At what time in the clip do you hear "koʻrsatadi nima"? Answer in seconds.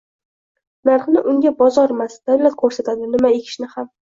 2.65-3.33